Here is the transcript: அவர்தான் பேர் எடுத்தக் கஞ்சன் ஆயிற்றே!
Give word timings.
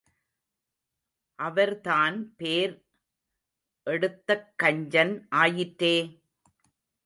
அவர்தான் 1.39 2.17
பேர் 2.35 2.73
எடுத்தக் 3.87 4.49
கஞ்சன் 4.63 5.13
ஆயிற்றே! 5.35 5.95